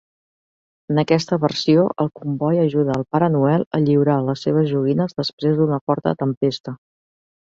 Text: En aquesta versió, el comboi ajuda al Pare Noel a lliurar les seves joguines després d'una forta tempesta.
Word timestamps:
En 0.93 1.01
aquesta 1.01 1.37
versió, 1.43 1.83
el 2.05 2.09
comboi 2.21 2.61
ajuda 2.63 2.95
al 2.99 3.05
Pare 3.17 3.29
Noel 3.35 3.67
a 3.79 3.83
lliurar 3.83 4.19
les 4.31 4.47
seves 4.47 4.73
joguines 4.73 5.15
després 5.23 5.59
d'una 5.61 5.83
forta 5.91 6.15
tempesta. 6.23 6.75